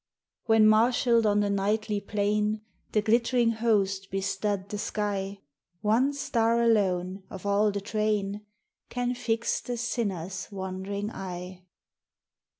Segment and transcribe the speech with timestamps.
[0.47, 2.61] When, marshalled on the nightly plain.
[2.91, 5.41] The glittering host bestud the sky,
[5.81, 8.43] One star alone, of all the train,
[8.89, 11.65] Can fix the sinner's wandering eye.